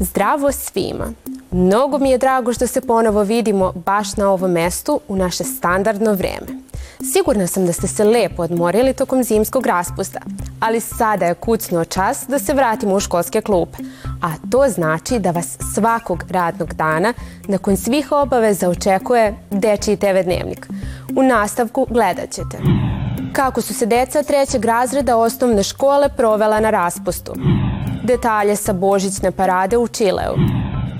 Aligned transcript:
Zdravo 0.00 0.52
svima! 0.52 1.12
Mnogo 1.50 1.98
mi 1.98 2.10
je 2.10 2.18
drago 2.18 2.52
što 2.52 2.66
se 2.66 2.80
ponovo 2.80 3.22
vidimo 3.22 3.72
baš 3.72 4.16
na 4.16 4.30
ovom 4.30 4.50
mestu 4.50 5.00
u 5.08 5.16
naše 5.16 5.44
standardno 5.44 6.12
vreme. 6.12 6.46
Sigurna 7.12 7.46
sam 7.46 7.66
da 7.66 7.72
ste 7.72 7.86
se 7.86 8.04
lepo 8.04 8.42
odmorili 8.42 8.94
tokom 8.94 9.22
zimskog 9.22 9.66
raspusta, 9.66 10.20
ali 10.60 10.80
sada 10.80 11.26
je 11.26 11.34
kucnuo 11.34 11.84
čas 11.84 12.24
da 12.28 12.38
se 12.38 12.54
vratimo 12.54 12.94
u 12.94 13.00
školske 13.00 13.40
klupe, 13.40 13.78
a 14.22 14.28
to 14.50 14.68
znači 14.68 15.18
da 15.18 15.30
vas 15.30 15.58
svakog 15.74 16.24
radnog 16.30 16.74
dana 16.74 17.12
nakon 17.48 17.76
svih 17.76 18.12
obaveza 18.12 18.68
očekuje 18.68 19.34
Dečiji 19.50 19.96
TV 19.96 20.22
dnevnik. 20.24 20.68
U 21.16 21.22
nastavku 21.22 21.86
gledat 21.90 22.30
ćete 22.30 22.58
kako 23.34 23.60
su 23.60 23.74
se 23.74 23.86
deca 23.86 24.22
trećeg 24.22 24.64
razreda 24.64 25.16
osnovne 25.16 25.62
škole 25.62 26.08
provela 26.16 26.60
na 26.60 26.70
raspustu, 26.70 27.32
detalje 28.04 28.56
sa 28.56 28.72
božićne 28.72 29.30
parade 29.30 29.76
u 29.76 29.88
Čileu, 29.88 30.34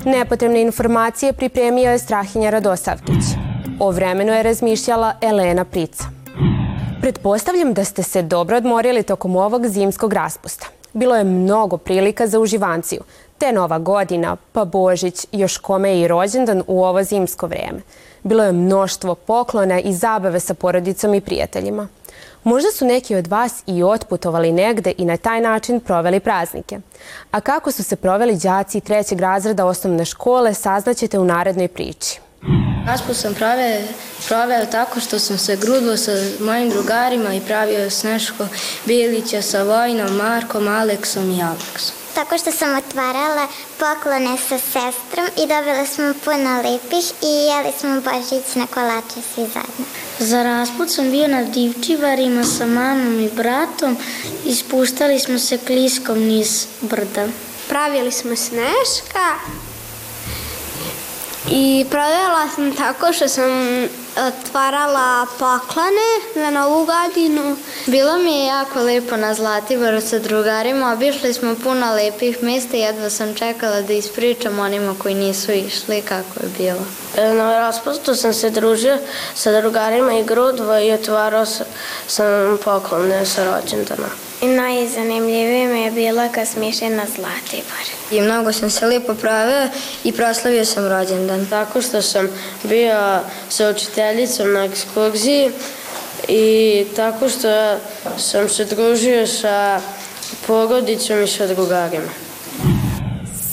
Nepotrebne 0.04 0.62
informacije 0.62 1.32
pripremio 1.32 1.90
je 1.90 1.98
Strahinja 1.98 2.50
Radosavkić. 2.50 3.24
O 3.80 3.90
vremenu 3.90 4.32
je 4.32 4.42
razmišljala 4.42 5.14
Elena 5.20 5.64
Prica. 5.64 6.04
Pretpostavljam 7.00 7.72
da 7.72 7.84
ste 7.84 8.02
se 8.02 8.22
dobro 8.22 8.56
odmorili 8.56 9.02
tokom 9.02 9.36
ovog 9.36 9.66
zimskog 9.66 10.12
raspusta. 10.12 10.66
Bilo 10.92 11.16
je 11.16 11.24
mnogo 11.24 11.76
prilika 11.76 12.26
za 12.26 12.40
uživanciju, 12.40 13.00
te 13.38 13.52
Nova 13.52 13.78
godina, 13.78 14.36
pa 14.52 14.64
Božić, 14.64 15.26
još 15.32 15.58
kome 15.58 16.00
i 16.00 16.08
rođendan 16.08 16.62
u 16.66 16.84
ovo 16.84 17.02
zimsko 17.02 17.46
vreme. 17.46 17.80
Bilo 18.22 18.44
je 18.44 18.52
mnoštvo 18.52 19.14
poklona 19.14 19.80
i 19.80 19.92
zabave 19.92 20.40
sa 20.40 20.54
porodicom 20.54 21.14
i 21.14 21.20
prijateljima. 21.20 21.88
Možda 22.44 22.70
su 22.70 22.84
neki 22.84 23.16
od 23.16 23.26
vas 23.26 23.62
i 23.66 23.82
otputovali 23.82 24.52
negde 24.52 24.92
i 24.98 25.04
na 25.04 25.16
taj 25.16 25.40
način 25.40 25.80
proveli 25.80 26.20
praznike. 26.20 26.78
A 27.30 27.40
kako 27.40 27.72
su 27.72 27.82
se 27.82 27.96
proveli 27.96 28.36
đaci 28.36 28.80
trećeg 28.80 29.20
razreda 29.20 29.66
osnovne 29.66 30.04
škole 30.04 30.54
saznaćete 30.54 31.18
u 31.18 31.24
narednoj 31.24 31.68
priči. 31.68 32.20
Raspust 32.86 33.20
sam 33.20 33.34
proveo, 33.34 33.82
proveo 34.28 34.66
tako 34.66 35.00
što 35.00 35.18
sam 35.18 35.38
se 35.38 35.56
grudvo 35.56 35.96
sa 35.96 36.12
mojim 36.40 36.70
drugarima 36.70 37.34
i 37.34 37.40
pravio 37.40 37.90
Sneško 37.90 38.46
Bilića 38.86 39.42
sa 39.42 39.62
Vojnom, 39.62 40.16
Markom, 40.16 40.68
Aleksom 40.68 41.30
i 41.30 41.42
Aleksom. 41.42 42.03
Tako 42.14 42.38
što 42.38 42.52
sam 42.52 42.78
otvarala 42.78 43.48
poklone 43.78 44.36
sa 44.48 44.58
sestrom 44.58 45.26
i 45.36 45.48
dobila 45.48 45.86
smo 45.86 46.14
puno 46.24 46.56
lepih 46.56 47.12
i 47.22 47.32
jeli 47.50 47.72
smo 47.80 48.00
božićne 48.00 48.66
kolače 48.74 49.20
svi 49.34 49.46
zajedno. 49.54 49.84
Za 50.18 50.42
rasput 50.42 50.90
sam 50.90 51.10
bio 51.10 51.28
na 51.28 51.42
divčivarima 51.42 52.44
sa 52.44 52.66
mamom 52.66 53.20
i 53.20 53.30
bratom 53.30 53.96
i 54.44 54.54
spustali 54.54 55.20
smo 55.20 55.38
se 55.38 55.58
kliskom 55.58 56.18
niz 56.18 56.66
brda. 56.80 57.26
Pravili 57.68 58.12
smo 58.12 58.36
sneška 58.36 59.34
i 61.50 61.86
provela 61.90 62.48
sam 62.54 62.76
tako 62.76 63.12
što 63.12 63.28
sam 63.28 63.50
otvarala 64.28 65.26
paklane 65.38 66.10
za 66.34 66.50
novu 66.50 66.86
godinu. 66.86 67.56
Bilo 67.86 68.18
mi 68.18 68.38
je 68.38 68.46
jako 68.46 68.80
lepo 68.80 69.16
na 69.16 69.34
Zlatiboru 69.34 70.00
sa 70.00 70.18
drugarima. 70.18 70.92
Obišli 70.92 71.32
smo 71.32 71.54
puno 71.62 71.94
lepih 71.94 72.42
mesta 72.42 72.76
i 72.76 72.80
jedva 72.80 73.10
sam 73.10 73.34
čekala 73.34 73.80
da 73.80 73.92
ispričam 73.92 74.58
onima 74.58 74.94
koji 74.98 75.14
nisu 75.14 75.52
išli 75.52 76.02
kako 76.02 76.40
je 76.42 76.48
bilo. 76.58 76.86
Na 77.34 77.58
raspustu 77.58 78.14
sam 78.14 78.34
se 78.34 78.50
družio 78.50 78.98
sa 79.34 79.60
drugarima 79.60 80.12
i 80.12 80.24
grudvo 80.24 80.78
i 80.78 80.92
otvarao 80.92 81.46
sam 82.06 82.58
poklone 82.64 83.26
sa 83.26 83.44
rođendana. 83.44 84.08
Najzanimljivije 84.46 85.68
mi 85.68 85.80
je 85.80 85.90
bilo 85.90 86.28
kad 86.34 86.48
smo 86.48 86.64
išli 86.64 86.88
na 86.88 87.04
Zlatibor. 87.16 87.84
I 88.10 88.20
mnogo 88.20 88.52
sam 88.52 88.70
se 88.70 88.86
lijepo 88.86 89.14
pravio 89.14 89.68
i 90.04 90.12
proslavio 90.12 90.64
sam 90.64 90.88
rođendan. 90.88 91.46
Tako 91.50 91.82
što 91.82 92.02
sam 92.02 92.28
bio 92.62 93.20
sa 93.48 93.70
učiteljicom 93.70 94.52
na 94.52 94.64
ekskurziji 94.64 95.50
i 96.28 96.84
tako 96.96 97.28
što 97.28 97.76
sam 98.18 98.48
se 98.48 98.64
družio 98.64 99.26
sa 99.26 99.80
porodicom 100.46 101.22
i 101.22 101.26
sa 101.26 101.46
drugarima. 101.46 102.10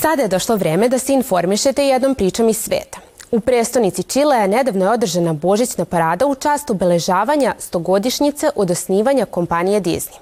Sada 0.00 0.22
je 0.22 0.28
došlo 0.28 0.56
vreme 0.56 0.88
da 0.88 0.98
se 0.98 1.12
informišete 1.12 1.86
jednom 1.86 2.14
pričom 2.14 2.48
iz 2.48 2.56
sveta. 2.56 2.98
U 3.30 3.40
prestonici 3.40 4.02
Čilea 4.02 4.46
nedavno 4.46 4.84
je 4.84 4.90
održana 4.90 5.32
božićna 5.32 5.84
parada 5.84 6.26
u 6.26 6.34
čast 6.34 6.70
obeležavanja 6.70 7.54
stogodišnjice 7.58 8.50
od 8.54 8.70
osnivanja 8.70 9.24
kompanije 9.24 9.80
Disney. 9.80 10.16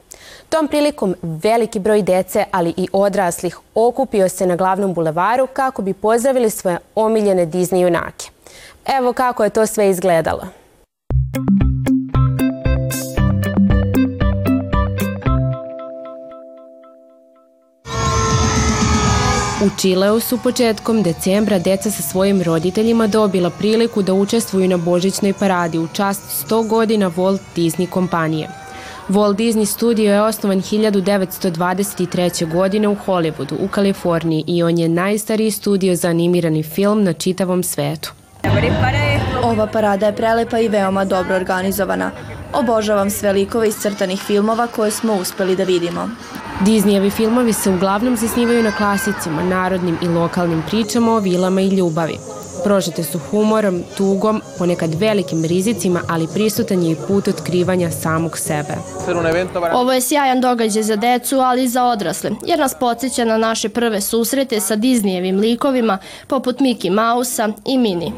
Tom 0.51 0.69
prilikom 0.69 1.15
veliki 1.23 1.79
broj 1.79 2.03
dece, 2.03 2.45
ali 2.51 2.75
i 2.77 2.89
odraslih, 2.93 3.59
okupio 3.75 4.29
se 4.29 4.47
na 4.47 4.57
glavnom 4.57 4.95
bulevaru 4.95 5.47
kako 5.47 5.83
bi 5.83 5.93
pozdravili 5.93 6.51
svoje 6.51 6.79
omiljene 6.95 7.47
Disney 7.47 7.83
junake. 7.83 8.27
Evo 8.99 9.13
kako 9.13 9.45
je 9.45 9.51
to 9.51 9.67
sve 9.67 9.91
izgledalo. 9.91 10.43
U 19.65 19.69
Čileu 19.81 20.21
su 20.21 20.39
početkom 20.43 21.03
decembra 21.03 21.59
deca 21.59 21.91
sa 21.91 22.03
svojim 22.03 22.43
roditeljima 22.43 23.07
dobila 23.07 23.51
priliku 23.51 24.03
da 24.03 24.15
učestvuju 24.15 24.69
na 24.69 24.77
božićnoj 24.77 25.33
paradi 25.33 25.79
u 25.79 25.89
čast 25.93 26.49
100 26.49 26.69
godina 26.69 27.11
Walt 27.11 27.41
Disney 27.57 27.87
kompanije. 27.87 28.60
Walt 29.11 29.37
Disney 29.37 29.67
Studio 29.67 30.13
je 30.13 30.23
osnovan 30.23 30.63
1923. 30.63 32.53
godine 32.53 32.89
u 32.89 32.97
Hollywoodu 33.07 33.55
u 33.61 33.69
Kaliforniji 33.69 34.45
i 34.47 34.63
on 34.63 34.79
je 34.79 34.89
najstariji 34.89 35.51
studio 35.51 35.97
za 35.97 36.09
animirani 36.09 36.63
film 36.63 37.05
na 37.05 37.13
čitavom 37.13 37.63
svetu. 37.63 38.13
Ova 39.43 39.67
parada 39.67 40.07
je 40.07 40.17
prelepa 40.17 40.59
i 40.59 40.69
veoma 40.69 41.05
dobro 41.05 41.37
organizovana. 41.37 42.11
Obožavam 42.53 43.11
sve 43.11 43.33
likove 43.33 43.69
iz 43.69 43.75
crtanih 43.75 44.21
filmova 44.21 44.67
koje 44.67 44.91
smo 44.91 45.15
uspeli 45.15 45.57
da 45.57 45.65
vidimo. 45.65 46.09
Disneyevi 46.61 47.11
filmovi 47.11 47.53
se 47.53 47.71
uglavnom 47.71 48.17
zasnivaju 48.17 48.63
na 48.63 48.73
klasicima, 48.73 49.43
narodnim 49.43 49.99
i 50.03 50.09
lokalnim 50.09 50.63
pričama 50.69 51.13
o 51.13 51.21
vilama 51.21 51.61
i 51.61 51.69
ljubavi. 51.69 52.19
Prožete 52.65 53.03
su 53.03 53.19
humorom, 53.31 53.83
tugom, 53.97 54.43
ponekad 54.59 54.95
velikim 54.95 55.45
rizicima, 55.45 56.01
ali 56.09 56.29
prisutan 56.35 56.83
je 56.83 56.93
i 56.93 56.97
put 57.09 57.29
otkrivanja 57.29 57.91
samog 57.91 58.39
sebe. 58.39 58.75
Ovo 59.73 59.93
je 59.93 60.01
sjajan 60.01 60.41
događaj 60.41 60.83
za 60.83 60.97
decu, 60.97 61.39
ali 61.39 61.65
i 61.65 61.69
za 61.69 61.85
odrasle, 61.85 62.31
jer 62.47 62.59
nas 62.59 62.75
podsjeća 62.81 63.25
na 63.25 63.39
naše 63.39 63.69
prve 63.69 64.01
susrete 64.01 64.61
sa 64.61 64.77
Disneyevim 64.77 65.41
likovima, 65.41 65.99
poput 66.27 66.59
Mickey 66.59 66.91
Mausa 66.91 67.49
i 67.67 67.79
Minnie. 67.79 68.13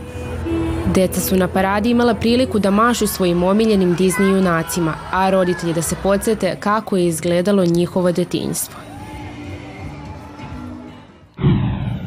Deca 0.94 1.20
su 1.20 1.36
na 1.36 1.48
paradi 1.48 1.90
imala 1.90 2.14
priliku 2.14 2.58
da 2.58 2.70
mašu 2.70 3.06
svojim 3.06 3.42
omiljenim 3.42 3.96
Disney 3.96 4.34
junacima, 4.34 4.94
a 5.12 5.30
roditelji 5.30 5.72
da 5.72 5.82
se 5.82 5.96
podsjete 6.02 6.56
kako 6.60 6.96
je 6.96 7.06
izgledalo 7.06 7.64
njihovo 7.64 8.12
detinjstvo. 8.12 8.91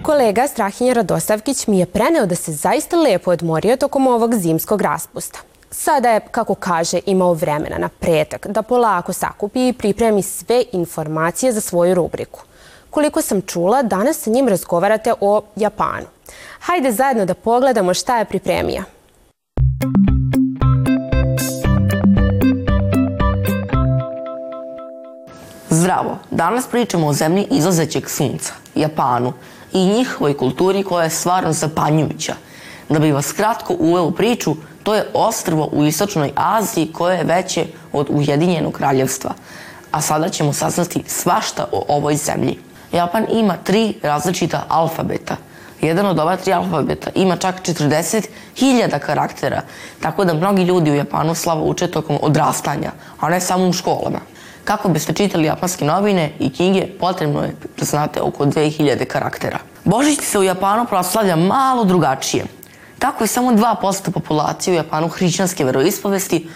Kolega 0.06 0.48
Strahinja 0.48 0.94
Radosavkić 0.94 1.68
mi 1.68 1.80
je 1.80 1.86
preneo 1.86 2.26
da 2.26 2.36
se 2.36 2.52
zaista 2.52 2.98
lepo 2.98 3.32
odmorio 3.32 3.78
tokom 3.78 4.08
ovog 4.08 4.36
zimskog 4.36 4.82
raspusta. 4.82 5.40
Sada 5.72 6.10
je, 6.10 6.20
kako 6.32 6.56
kaže, 6.56 7.00
imao 7.06 7.34
vremena 7.34 7.78
na 7.78 7.90
pretak 7.90 8.48
da 8.48 8.62
polako 8.62 9.14
sakupi 9.14 9.68
i 9.68 9.74
pripremi 9.74 10.22
sve 10.22 10.64
informacije 10.72 11.52
za 11.52 11.62
svoju 11.62 11.94
rubriku. 11.94 12.44
Koliko 12.90 13.22
sam 13.22 13.42
čula, 13.42 13.84
danas 13.84 14.18
sa 14.18 14.30
njim 14.30 14.48
razgovarate 14.48 15.14
o 15.22 15.42
Japanu. 15.56 16.06
Hajde 16.60 16.92
zajedno 16.92 17.26
da 17.26 17.34
pogledamo 17.34 17.94
šta 17.94 18.18
je 18.18 18.26
pripremio. 18.26 18.84
Zdravo! 25.70 26.18
Danas 26.32 26.68
pričamo 26.68 27.08
o 27.08 27.14
zemlji 27.14 27.48
izlazećeg 27.52 28.10
sunca, 28.10 28.54
Japanu, 28.76 29.34
i 29.76 29.86
njihovoj 29.86 30.38
kulturi 30.38 30.84
koja 30.84 31.04
je 31.04 31.10
stvarno 31.10 31.54
zapanjujuća. 31.54 32.36
Da 32.90 33.00
bi 33.00 33.12
vas 33.12 33.32
kratko 33.32 33.76
uveo 33.80 34.04
u 34.04 34.12
priču, 34.12 34.56
to 34.84 34.96
je 34.96 35.08
ostrvo 35.14 35.70
u 35.72 35.86
istočnoj 35.86 36.32
Aziji 36.36 36.92
koje 36.94 37.18
je 37.18 37.24
veće 37.24 37.66
od 37.94 38.08
Ujedinjenog 38.10 38.74
kraljevstva. 38.74 39.32
A 39.92 40.02
sada 40.02 40.30
ćemo 40.30 40.54
saznati 40.54 41.04
svašta 41.08 41.66
o 41.72 41.86
ovoj 41.88 42.16
zemlji. 42.16 42.60
Japan 42.92 43.26
ima 43.32 43.58
tri 43.64 43.94
različita 44.04 44.66
alfabeta. 44.68 45.36
Jedan 45.82 46.06
od 46.06 46.20
ova 46.20 46.38
tri 46.38 46.54
alfabeta 46.54 47.10
ima 47.16 47.38
čak 47.38 47.56
40.000 47.62 49.00
karaktera, 49.00 49.62
tako 50.00 50.26
da 50.26 50.34
mnogi 50.34 50.64
ljudi 50.64 50.92
u 50.92 50.96
Japanu 50.96 51.36
slavo 51.36 51.66
uče 51.66 51.88
tokom 51.88 52.18
odrastanja, 52.22 52.92
a 53.20 53.30
ne 53.30 53.42
samo 53.42 53.68
u 53.68 53.74
školama. 53.74 54.20
Kako 54.66 54.90
biste 54.90 55.14
čitali 55.14 55.46
japanske 55.46 55.86
novine 55.86 56.32
i 56.40 56.54
knjige, 56.54 56.88
potrebno 57.00 57.42
je 57.42 57.56
da 57.78 57.86
znate 57.86 58.22
oko 58.22 58.46
2000 58.46 59.06
karaktera. 59.06 59.60
Božić 59.84 60.20
se 60.22 60.40
u 60.40 60.44
Japanu 60.44 60.86
proslavlja 60.86 61.36
malo 61.36 61.84
drugačije. 61.84 62.46
Tako 63.00 63.24
je 63.24 63.28
samo 63.28 63.52
2% 63.52 64.12
populacije 64.12 64.74
u 64.74 64.78
Japanu 64.78 65.08
hrišćanske 65.08 65.66
veroispovesti, 65.66 66.50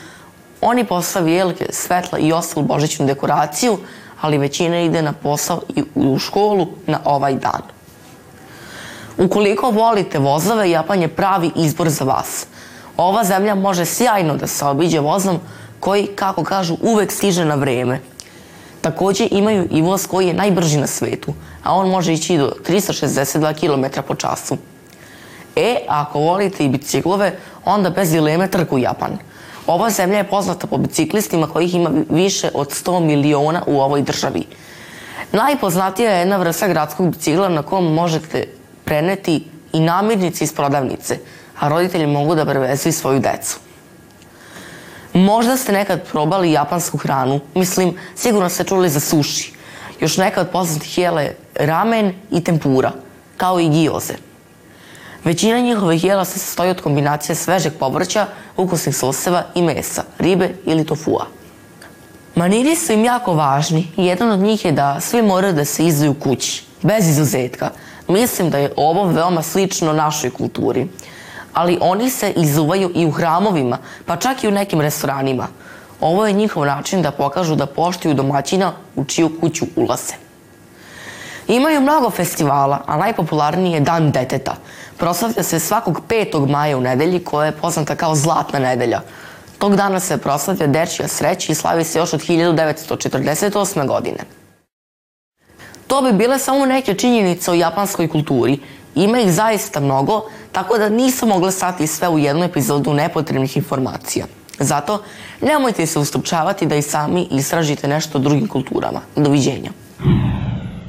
oni 0.61 0.83
postavi 0.83 1.33
jelke, 1.33 1.65
svetla 1.69 2.19
i 2.19 2.31
ostalu 2.31 2.65
božićnu 2.65 3.05
dekoraciju, 3.05 3.77
ali 4.21 4.37
većina 4.37 4.79
ide 4.79 5.01
na 5.01 5.13
posao 5.13 5.61
i 5.75 5.83
u 5.95 6.19
školu 6.19 6.67
na 6.87 6.99
ovaj 7.05 7.35
dan. 7.35 7.61
Ukoliko 9.17 9.71
volite 9.71 10.19
vozove, 10.19 10.69
Japan 10.69 11.01
je 11.01 11.07
pravi 11.07 11.51
izbor 11.55 11.89
za 11.89 12.05
vas. 12.05 12.45
Ova 12.97 13.23
zemlja 13.23 13.55
može 13.55 13.85
sjajno 13.85 14.35
da 14.35 14.47
se 14.47 14.65
obiđe 14.65 14.99
vozom 14.99 15.39
koji, 15.79 16.07
kako 16.15 16.43
kažu, 16.43 16.77
uvek 16.81 17.11
stiže 17.11 17.45
na 17.45 17.55
vreme. 17.55 17.99
Takođe 18.81 19.27
imaju 19.31 19.67
i 19.71 19.81
voz 19.81 20.07
koji 20.07 20.27
je 20.27 20.33
najbrži 20.33 20.77
na 20.77 20.87
svetu, 20.87 21.33
a 21.63 21.75
on 21.75 21.89
može 21.89 22.13
ići 22.13 22.37
do 22.37 22.51
362 22.67 23.53
km 23.59 24.01
po 24.07 24.15
času. 24.15 24.57
E, 25.55 25.75
ako 25.87 26.19
volite 26.19 26.65
i 26.65 26.69
biciklove, 26.69 27.35
onda 27.65 27.89
bez 27.89 28.11
dileme 28.11 28.47
trku 28.47 28.77
Japan. 28.77 29.17
Ova 29.67 29.89
zemlja 29.89 30.17
je 30.17 30.29
poznata 30.29 30.67
po 30.67 30.77
biciklistima 30.77 31.47
kojih 31.47 31.75
ima 31.75 31.91
više 32.09 32.49
od 32.53 32.69
100 32.69 32.99
miliona 32.99 33.63
u 33.67 33.81
ovoj 33.81 34.01
državi. 34.01 34.45
Najpoznatija 35.31 36.11
je 36.11 36.19
jedna 36.19 36.37
vrsta 36.37 36.67
gradskog 36.67 37.09
bicikla 37.09 37.49
na 37.49 37.61
kom 37.61 37.93
možete 37.93 38.45
preneti 38.85 39.43
i 39.73 39.79
namirnice 39.79 40.43
iz 40.43 40.53
prodavnice, 40.53 41.17
a 41.59 41.67
roditelji 41.69 42.07
mogu 42.07 42.35
da 42.35 42.45
prevezu 42.45 42.89
i 42.89 42.91
svoju 42.91 43.19
decu. 43.19 43.68
Možda 45.13 45.57
ste 45.57 45.71
nekad 45.71 46.07
probali 46.11 46.51
japansku 46.51 46.97
hranu, 46.97 47.39
mislim, 47.55 47.97
sigurno 48.15 48.49
ste 48.49 48.63
čuli 48.63 48.89
za 48.89 48.99
sushi. 48.99 49.53
Još 49.99 50.17
neka 50.17 50.41
od 50.41 50.49
poznatih 50.49 50.97
jele 50.97 51.29
ramen 51.55 52.13
i 52.31 52.43
tempura, 52.43 52.91
kao 53.37 53.59
i 53.59 53.69
gioze. 53.69 54.13
Većina 55.23 55.59
njihovih 55.59 56.03
jela 56.03 56.25
se 56.25 56.39
sastoji 56.39 56.69
od 56.71 56.81
kombinacije 56.81 57.35
svežeg 57.35 57.73
povrća, 57.79 58.27
ukusnih 58.57 58.95
soseva 58.95 59.43
i 59.55 59.61
mesa, 59.61 60.03
ribe 60.19 60.49
ili 60.65 60.85
tofua. 60.85 61.25
Maniri 62.35 62.75
su 62.75 62.93
im 62.93 63.05
jako 63.05 63.33
važni 63.33 63.87
i 63.97 64.05
jedan 64.05 64.31
od 64.31 64.39
njih 64.39 64.65
je 64.65 64.71
da 64.71 64.99
svi 65.01 65.21
moraju 65.21 65.53
da 65.53 65.65
se 65.65 65.85
izuju 65.85 66.13
kući, 66.13 66.63
bez 66.81 67.07
izuzetka. 67.07 67.69
Mislim 68.07 68.49
da 68.49 68.57
je 68.57 68.73
ovo 68.75 69.03
veoma 69.05 69.41
slično 69.41 69.93
našoj 69.93 70.29
kulturi. 70.29 70.87
Ali 71.53 71.77
oni 71.81 72.09
se 72.09 72.31
izuvaju 72.31 72.91
i 72.95 73.05
u 73.05 73.11
hramovima, 73.11 73.77
pa 74.05 74.15
čak 74.15 74.43
i 74.43 74.47
u 74.47 74.51
nekim 74.51 74.81
restoranima. 74.81 75.47
Ovo 76.01 76.27
je 76.27 76.33
njihov 76.33 76.65
način 76.65 77.01
da 77.01 77.11
pokažu 77.11 77.55
da 77.55 77.65
poštuju 77.65 78.13
domaćina 78.13 78.73
u 78.95 79.05
čiju 79.05 79.31
kuću 79.41 79.65
ulaze. 79.75 80.13
Imaju 81.47 81.81
mnogo 81.81 82.09
festivala, 82.09 82.81
a 82.85 82.97
najpopularniji 82.97 83.71
je 83.71 83.79
Dan 83.79 84.11
deteta. 84.11 84.55
Proslavlja 84.97 85.43
se 85.43 85.59
svakog 85.59 86.01
5. 86.09 86.49
maja 86.49 86.77
u 86.77 86.81
nedelji 86.81 87.23
koja 87.23 87.45
je 87.45 87.51
poznata 87.51 87.95
kao 87.95 88.15
Zlatna 88.15 88.59
nedelja. 88.59 89.01
Tog 89.57 89.75
dana 89.75 89.99
se 89.99 90.17
proslavlja 90.17 90.67
dečija 90.67 91.07
sreća 91.07 91.51
i 91.51 91.55
slavi 91.55 91.83
se 91.83 91.99
još 91.99 92.13
od 92.13 92.21
1948. 92.21 93.87
godine. 93.87 94.19
To 95.87 96.01
bi 96.01 96.13
bile 96.13 96.39
samo 96.39 96.65
neke 96.65 96.93
činjenice 96.93 97.51
o 97.51 97.53
japanskoj 97.53 98.07
kulturi. 98.07 98.59
Ima 98.95 99.19
ih 99.19 99.31
zaista 99.31 99.79
mnogo, 99.79 100.21
tako 100.51 100.77
da 100.77 100.89
nisam 100.89 101.29
mogla 101.29 101.51
stati 101.51 101.87
sve 101.87 102.09
u 102.09 102.19
jednu 102.19 102.43
epizodu 102.43 102.93
nepotrebnih 102.93 103.57
informacija. 103.57 104.25
Zato 104.59 105.03
nemojte 105.41 105.85
se 105.85 105.99
ustručavati 105.99 106.65
da 106.65 106.75
i 106.75 106.81
sami 106.81 107.27
istražite 107.31 107.87
nešto 107.87 108.17
o 108.17 108.21
drugim 108.21 108.47
kulturama. 108.47 109.01
Doviđenja. 109.15 109.71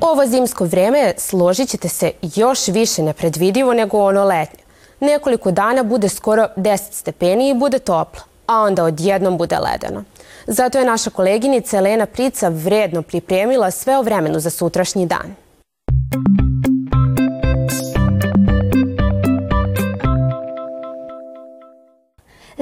Ovo 0.00 0.26
zimsko 0.26 0.64
vreme 0.64 1.14
složit 1.19 1.69
ćete 1.69 1.88
se 1.88 2.12
još 2.37 2.69
više 2.69 3.02
nepredvidivo 3.02 3.75
nego 3.75 3.99
ono 3.99 4.25
letnje. 4.25 4.61
Nekoliko 5.00 5.50
dana 5.50 5.82
bude 5.82 6.08
skoro 6.08 6.46
10 6.56 6.93
stepeni 6.93 7.50
i 7.50 7.55
bude 7.55 7.79
toplo, 7.79 8.23
a 8.46 8.61
onda 8.61 8.85
odjednom 8.85 9.38
bude 9.38 9.58
ledeno. 9.58 10.05
Zato 10.46 10.79
je 10.79 10.85
naša 10.85 11.11
koleginica 11.11 11.76
Elena 11.76 12.06
Prica 12.06 12.49
vredno 12.49 13.03
pripremila 13.03 13.70
sve 13.70 13.99
o 13.99 14.03
vremenu 14.03 14.41
za 14.41 14.50
sutrašnji 14.50 15.06
dan. 15.06 15.35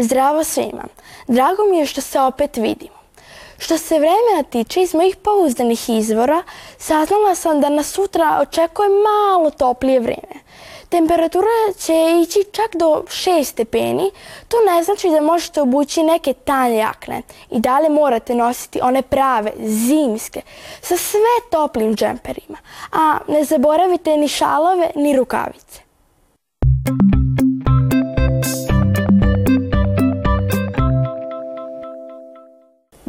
Zdravo 0.08 0.44
svima. 0.44 0.84
Drago 1.26 1.62
mi 1.70 1.78
je 1.78 1.87
što 1.87 2.00
se 2.00 2.20
opet 2.20 2.56
vidimo. 2.56 2.99
Što 3.58 3.78
se 3.78 3.94
vremena 3.94 4.43
tiče 4.50 4.82
iz 4.82 4.94
mojih 4.94 5.16
pouzdanih 5.16 5.90
izvora, 5.90 6.43
saznala 6.78 7.34
sam 7.34 7.60
da 7.60 7.69
nas 7.69 7.90
sutra 7.90 8.38
očekuje 8.43 8.88
malo 8.88 9.50
toplije 9.50 10.00
vreme. 10.00 10.34
Temperatura 10.88 11.72
će 11.78 11.93
ići 12.22 12.44
čak 12.52 12.76
do 12.76 13.05
6 13.06 13.44
stepeni. 13.44 14.10
To 14.49 14.56
ne 14.72 14.82
znači 14.82 15.10
da 15.10 15.20
možete 15.20 15.62
obući 15.62 16.02
neke 16.02 16.32
tanje 16.32 16.76
jakne. 16.76 17.22
I 17.50 17.60
dalje 17.60 17.88
morate 17.88 18.34
nositi 18.34 18.81
one 18.82 19.02
prave, 19.02 19.52
zimske, 19.58 20.40
sa 20.81 20.96
sve 20.96 21.50
toplim 21.50 21.96
džemperima. 21.96 22.58
A 22.93 23.19
ne 23.28 23.44
zaboravite 23.44 24.16
ni 24.16 24.28
šalove, 24.28 24.90
ni 24.94 25.16
rukavice. 25.16 25.88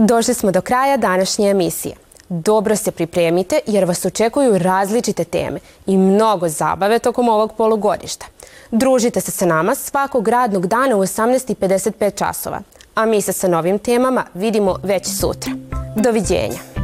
Došli 0.10 0.34
smo 0.34 0.52
do 0.52 0.62
kraja 0.62 0.98
današnje 0.98 1.50
emisije. 1.50 1.96
Dobro 2.30 2.76
se 2.76 2.92
pripremite 2.92 3.60
jer 3.68 3.86
vas 3.86 4.06
očekuju 4.06 4.58
različite 4.58 5.24
teme 5.24 5.60
i 5.86 5.98
mnogo 5.98 6.50
zabave 6.50 7.00
tokom 7.00 7.30
ovog 7.30 7.54
polugodišta. 7.58 8.26
Družite 8.72 9.22
se 9.22 9.32
sa 9.32 9.46
nama 9.46 9.76
svakog 9.76 10.28
radnog 10.28 10.68
dana 10.68 10.96
u 10.96 11.00
18.55 11.00 12.16
časova, 12.16 12.60
a 12.96 13.06
mi 13.06 13.22
se 13.22 13.34
sa 13.34 13.48
novim 13.48 13.80
temama 13.80 14.26
vidimo 14.34 14.76
već 14.84 15.08
sutra. 15.20 15.52
Doviđenja! 15.96 16.79